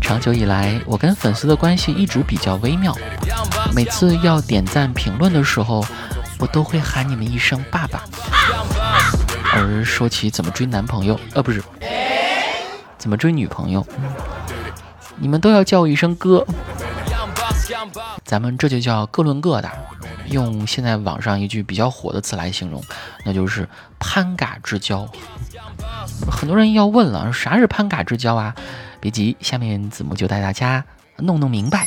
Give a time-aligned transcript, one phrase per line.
[0.00, 2.96] 长久以来，我跟粉丝的关系一直比较微妙。
[3.74, 5.84] 每次要点赞评论的时候，
[6.38, 8.02] 我都会喊你们一声爸爸。
[9.52, 11.62] 而说起怎么追男朋友，呃，不是，
[12.98, 13.86] 怎么追女朋友，
[15.16, 16.44] 你们都要叫我一声哥。
[18.24, 19.70] 咱们这就叫各论各的。
[20.26, 22.82] 用现在网上一句比较火的词来形容，
[23.24, 25.08] 那就是攀嘎之交。
[26.30, 28.54] 很多人要问了，啥是攀嘎之交啊？
[29.00, 30.84] 别急，下面子木就带大家
[31.16, 31.86] 弄弄明白。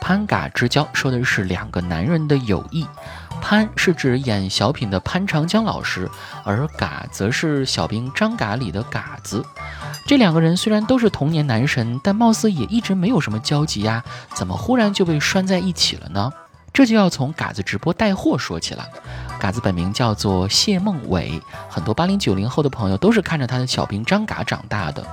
[0.00, 2.86] 攀嘎之交说的是两个男人的友谊。
[3.42, 6.08] 潘是指演小品的潘长江老师，
[6.44, 9.44] 而嘎则是小兵张嘎里的嘎子。
[10.06, 14.02] 这两个人虽然都是童年男神，但貌似也一直没有什么交集呀，
[14.32, 16.32] 怎么忽然就被拴在一起了呢？
[16.72, 18.86] 这就要从嘎子直播带货说起了。
[19.38, 25.04] 嘎子本名叫做谢孟伟，很多八零九零后的朋友都是看着他的小兵张嘎长大的。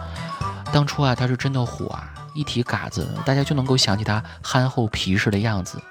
[0.72, 5.82] 当初啊，他是真的火啊，一提嘎子，大家就能够想起他憨厚皮实的样子。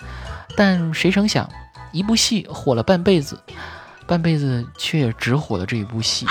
[0.56, 1.48] 但谁成想？
[1.92, 3.40] 一部戏火了半辈子，
[4.06, 6.26] 半辈子却只火了这一部戏！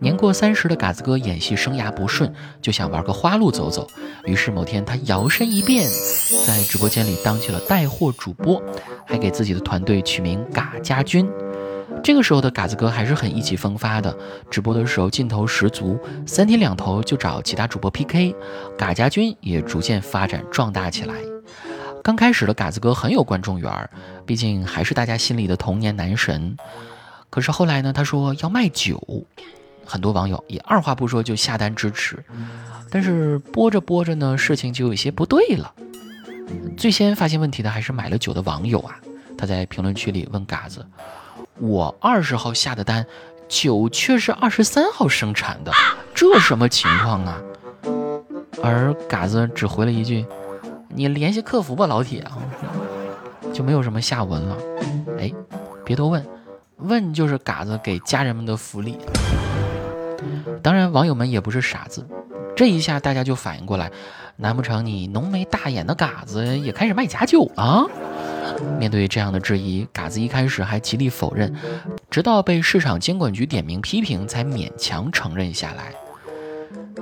[0.00, 3.86] 年过三十的嘎子哥演戏生涯不顺，就想玩个花路走走。
[4.26, 5.88] 于是某天他摇身一变，
[6.46, 8.62] 在直播间里当起了带货主播，
[9.06, 11.26] 还给自己的团队取名“嘎家军”。
[12.02, 14.14] 这个时候的嘎子哥还是很意气风发的，
[14.50, 18.34] 直播的时候劲头十足，三天两头就找其他主播 PK，
[18.76, 21.14] 嘎家军也逐渐发展壮大起来。
[22.02, 23.90] 刚开始的嘎子哥很有观众缘，
[24.26, 26.56] 毕竟还是大家心里的童年男神。
[27.30, 29.24] 可是后来呢，他说要卖酒，
[29.86, 32.22] 很多网友也二话不说就下单支持。
[32.90, 35.72] 但是播着播着呢，事情就有些不对了。
[36.76, 39.00] 最先发现问题的还是买了酒的网友啊，
[39.38, 40.84] 他在评论区里问嘎子。
[41.58, 43.06] 我二十号下的单，
[43.48, 45.72] 酒却是二十三号生产的，
[46.14, 47.40] 这什么情况啊？
[48.62, 50.24] 而嘎子只回了一句
[50.88, 52.38] ：“你联系客服吧，老铁啊。”
[53.52, 54.56] 就没有什么下文了。
[55.20, 55.32] 哎，
[55.84, 56.26] 别多问，
[56.78, 58.98] 问就是嘎子给家人们的福利。
[60.60, 62.04] 当然，网友们也不是傻子，
[62.56, 63.92] 这一下大家就反应过来，
[64.36, 67.86] 难不成你浓眉大眼的嘎子也开始卖假酒了？
[68.78, 71.54] 面对这样的质疑，嘎子一开始还极力否认，
[72.10, 75.92] 直到被市场监管局点名批评，才勉强承认下来。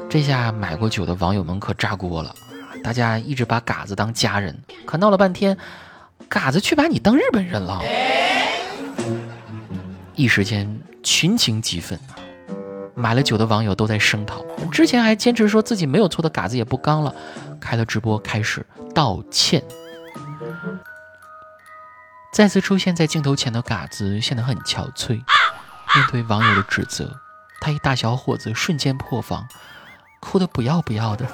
[0.08, 2.34] 这下买过酒的网友们可炸锅了，
[2.82, 5.56] 大家一直把嘎子当家人，可闹了半天，
[6.28, 7.82] 嘎子却把你当日本人了，
[10.14, 11.98] 一时间群情激愤
[12.94, 17.14] 买了酒的网友都在声讨，之前还坚持说自己没有错的嘎子也不刚了，
[17.58, 18.64] 开了直播开始
[18.94, 19.62] 道歉。
[22.32, 27.20] 再次出现在镜头前的嘎子显得很憔悴，面对网友的指责，
[27.60, 29.46] 他一大小伙子瞬间破防，
[30.18, 31.26] 哭得不要不要的。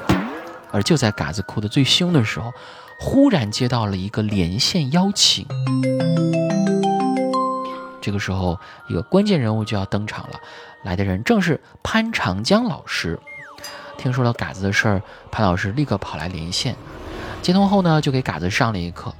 [0.72, 2.52] 而就在嘎子哭得最凶的时候，
[2.98, 5.46] 忽然接到了一个连线邀请。
[8.02, 10.40] 这个时候，一个关键人物就要登场了，
[10.82, 13.20] 来的人正是潘长江老师。
[13.96, 16.74] 听说了嘎子的事儿，潘老师立刻跑来连线，
[17.40, 19.14] 接通后呢，就给嘎子上了一课。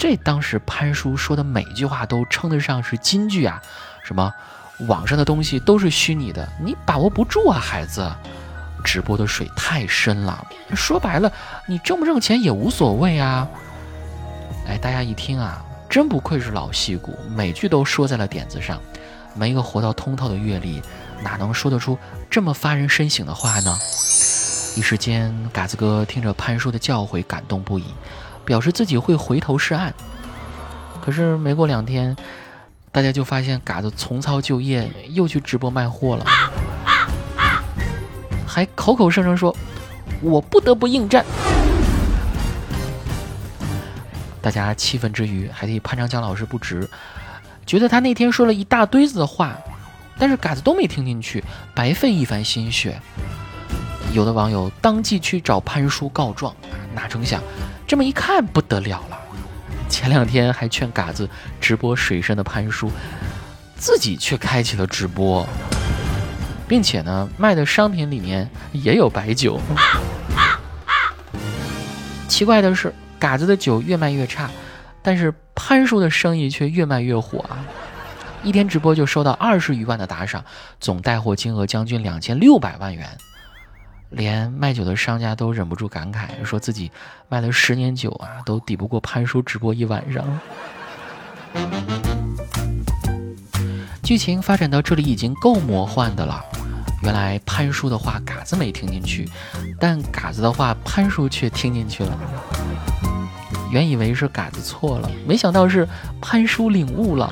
[0.00, 3.60] 这当时潘叔说的每句话都称得上是金句啊！
[4.02, 4.32] 什么
[4.88, 8.10] 网上的东西都是虚拟的，你把握不住啊，孩子！
[8.82, 10.42] 直播的水太深了，
[10.74, 11.30] 说白了，
[11.66, 13.46] 你挣不挣钱也无所谓啊！
[14.66, 18.80] 哎，大家一听啊，真不愧是老戏骨，每句都说在了点子上。
[19.34, 20.82] 没个活到通透的阅历，
[21.22, 21.98] 哪能说得出
[22.30, 23.78] 这么发人深省的话呢？
[24.76, 27.84] 一时间，嘎子哥听着潘叔的教诲，感动不已。
[28.44, 29.92] 表示自己会回头是岸，
[31.00, 32.16] 可是没过两天，
[32.90, 36.24] 大家就发现嘎子重操旧业，又去直播卖货了，
[38.46, 39.54] 还口口声声说
[40.22, 41.24] “我不得不应战”。
[44.42, 46.88] 大家气愤之余，还替潘长江老师不值，
[47.66, 49.56] 觉得他那天说了一大堆子的话，
[50.18, 51.44] 但是嘎子都没听进去，
[51.74, 53.00] 白费一番心血。
[54.12, 56.54] 有的网友当即去找潘叔告状，
[56.94, 57.40] 哪成想。
[57.86, 59.18] 这么一看不得了了，
[59.88, 61.28] 前两天还劝嘎子
[61.60, 62.90] 直播水深的潘叔，
[63.76, 65.46] 自己却开启了直播，
[66.68, 69.60] 并且呢卖的商品里面也有白酒。
[72.28, 74.50] 奇怪的是，嘎子的酒越卖越差，
[75.02, 77.58] 但是潘叔的生意却越卖越火啊！
[78.42, 80.44] 一天直播就收到二十余万的打赏，
[80.80, 83.18] 总带货金额将近两千六百万元。
[84.10, 86.90] 连卖酒的商家都忍不住感慨，说自己
[87.28, 90.24] 卖了十年酒啊，都抵不过潘叔直播一晚上。
[94.02, 96.44] 剧情发展到这里已经够魔幻的了。
[97.02, 99.28] 原来潘叔的话嘎子没听进去，
[99.78, 102.18] 但嘎子的话潘叔却听进去了。
[103.70, 105.88] 原以为是嘎子错了，没想到是
[106.20, 107.30] 潘叔领悟了。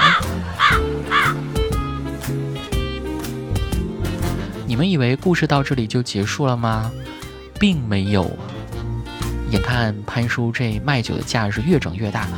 [4.78, 6.88] 你们以为故事到这里就结束了吗？
[7.58, 8.30] 并没有。
[9.50, 12.28] 眼看潘叔这卖酒的架势越整越大，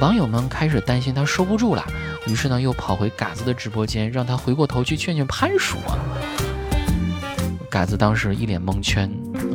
[0.00, 1.86] 网友们开始担心他收不住了，
[2.26, 5.94] 于是呢又跑回嘎子的直播间，让他回过头去劝劝潘叔啊。
[7.70, 9.08] 嘎子当时一脸蒙圈，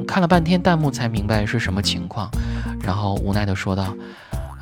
[0.08, 2.32] 看了半天弹幕才明白是什么情况，
[2.82, 3.94] 然后无奈地说道：“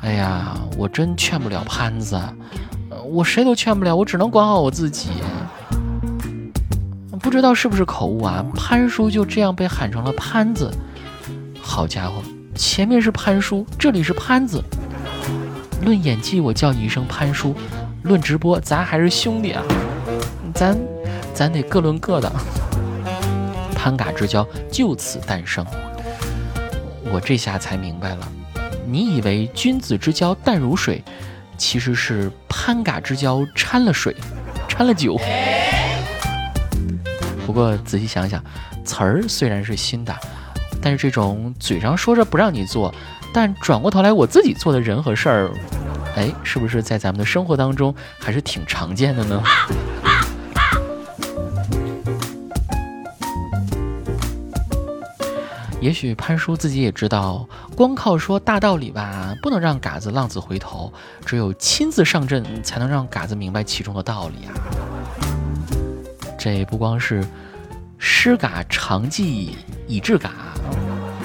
[0.02, 2.20] 哎呀，我真劝不了潘子，
[3.04, 5.10] 我谁都劝不了，我只能管好我自己。”
[7.28, 8.42] 不知道是不是口误啊？
[8.54, 10.72] 潘叔就这样被喊成了潘子。
[11.60, 12.22] 好家伙，
[12.54, 14.64] 前面是潘叔，这里是潘子。
[15.84, 17.52] 论演技，我叫你一声潘叔；
[18.02, 19.62] 论直播，咱还是兄弟啊，
[20.54, 20.74] 咱
[21.34, 22.32] 咱得各论各的。
[23.74, 25.62] 潘嘎之交就此诞生，
[27.12, 28.26] 我这下才明白了。
[28.86, 31.04] 你以为君子之交淡如水，
[31.58, 34.16] 其实是潘嘎之交掺了水，
[34.66, 35.20] 掺了酒。
[37.48, 38.44] 不过仔细想想，
[38.84, 40.14] 词儿虽然是新的，
[40.82, 42.94] 但是这种嘴上说着不让你做，
[43.32, 45.50] 但转过头来我自己做的人和事儿，
[46.14, 49.42] 哎，是不是在咱们的生活当中还是挺常见的呢？
[55.80, 60.92] 也许潘叔自己也知道，光靠说大道理吧，不能让嘎子浪子回头，
[61.24, 64.52] 只有亲自上阵，才能让嘎子明白其中的道理啊。
[66.38, 67.26] 这不光是
[67.98, 69.56] 失嘎长记
[69.88, 70.30] 以制嘎，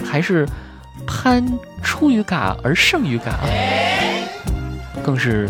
[0.03, 0.47] 还是
[1.05, 1.45] 潘
[1.83, 3.41] 出于嘎而胜于嘎，
[5.03, 5.47] 更是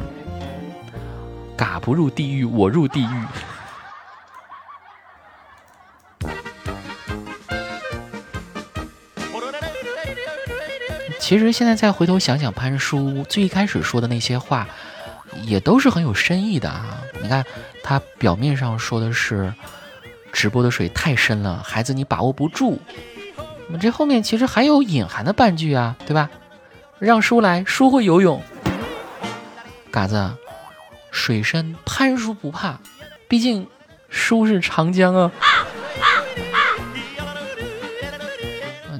[1.55, 3.25] 嘎不入地狱，我入地狱。
[11.19, 14.67] 其实现在再回头想想，潘叔最一开始说的那些话，
[15.43, 16.99] 也都是很有深意的啊。
[17.21, 17.45] 你看，
[17.93, 19.53] 他表面上说的是
[20.31, 22.81] 直播的水太深了，孩子你把握不住。
[23.69, 26.27] 那这后面其实还有隐含的半句啊，对吧？
[26.97, 28.41] 让叔来，叔会游泳。
[29.91, 30.31] 嘎子，
[31.11, 32.79] 水深潘叔不怕，
[33.27, 33.67] 毕竟
[34.09, 35.31] 叔是长江啊。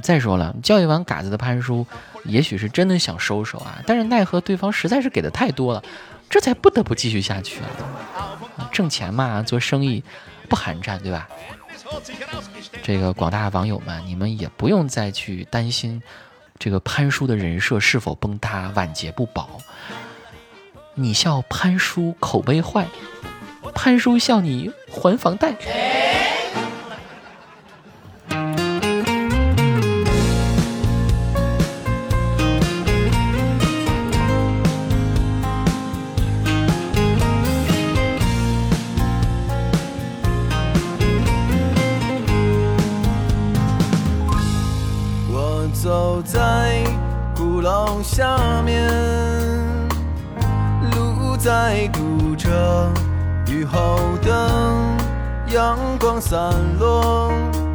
[0.04, 1.88] 再说了，教育完嘎子的潘叔。
[2.26, 5.84] 也许是真的想收手啊，但是奈何对方实在是给的太多了，
[6.30, 7.60] 这才不得不继续下去
[8.16, 8.33] 啊！
[8.72, 10.04] 挣钱嘛，做生意
[10.50, 11.28] 不寒碜，对吧？
[12.82, 16.02] 这个广大网友们，你们也不用再去担心
[16.58, 19.50] 这个潘叔的人设是否崩塌、晚节不保。
[20.96, 22.86] 你笑潘叔口碑坏，
[23.74, 25.56] 潘叔笑你还房贷。
[48.04, 48.92] 下面，
[50.92, 52.92] 路在堵着，
[53.48, 54.50] 雨后的，
[55.48, 57.32] 阳光散落，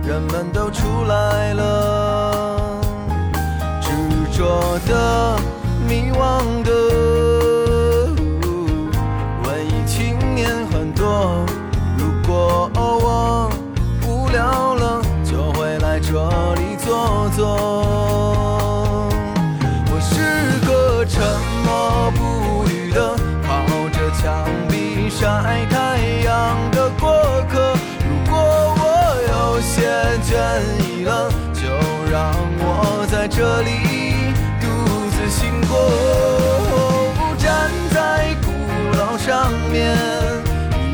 [0.06, 2.78] 人们都出来了，
[3.80, 3.90] 执
[4.36, 5.38] 着的，
[5.88, 7.17] 迷惘的。
[25.40, 27.12] 晒太阳的过
[27.48, 27.72] 客。
[28.02, 28.34] 如果
[28.76, 28.82] 我
[29.30, 29.88] 有些
[30.26, 30.34] 倦
[30.82, 31.62] 意了，就
[32.10, 33.70] 让我在这里
[34.60, 34.66] 独
[35.10, 35.78] 自醒过。
[37.38, 38.50] 站在古
[38.98, 39.96] 老上面，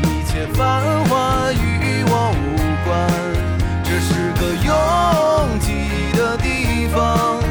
[0.03, 2.45] 一切繁华与我无
[2.85, 2.87] 关。
[3.83, 4.69] 这是个拥
[5.59, 5.67] 挤
[6.15, 7.41] 的地方，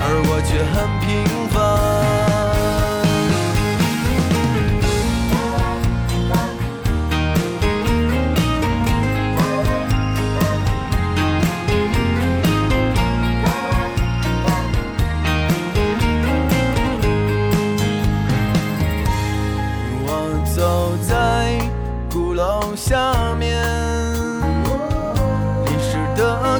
[0.00, 1.08] 而我却很平
[1.48, 2.21] 凡。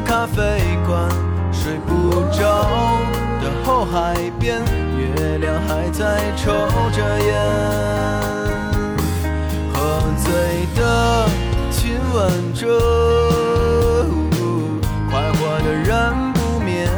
[0.00, 1.08] 咖啡馆，
[1.52, 2.66] 睡不着
[3.40, 4.60] 的后海边，
[4.96, 6.52] 月亮还在抽
[6.90, 7.30] 着烟，
[9.72, 11.28] 喝醉的
[11.70, 12.66] 亲吻着，
[15.10, 16.88] 快活的人不眠，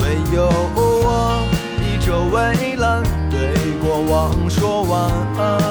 [0.00, 0.02] 唯
[0.34, 1.42] 有我
[1.80, 5.63] 倚着蔚蓝，对过往说晚安。